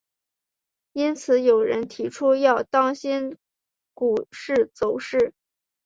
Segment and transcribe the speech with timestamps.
[0.93, 3.37] 因此有人提出要当心
[3.93, 5.35] 股市走势。